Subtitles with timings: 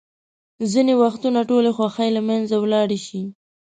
[0.71, 3.21] ځینې وختونه ټولې خوښۍ له منځه ولاړې شي.